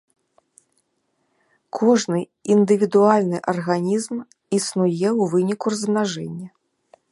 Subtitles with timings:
[1.79, 2.19] Кожны
[2.55, 4.15] індывідуальны арганізм
[4.61, 6.47] існуе ў выніку размнажэння.